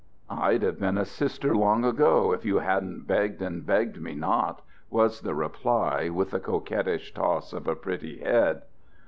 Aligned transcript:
"I'd 0.31 0.63
have 0.63 0.79
been 0.79 0.97
a 0.97 1.05
Sister 1.05 1.55
long 1.55 1.85
ago 1.85 2.31
if 2.33 2.43
you 2.43 2.57
hadn't 2.57 3.05
begged 3.05 3.39
and 3.39 3.63
begged 3.63 4.01
me 4.01 4.15
not," 4.15 4.63
was 4.89 5.21
the 5.21 5.35
reply, 5.35 6.09
with 6.09 6.31
the 6.31 6.39
coquettish 6.39 7.13
toss 7.13 7.53
of 7.53 7.67
a 7.67 7.75
pretty 7.75 8.17
head. 8.17 8.63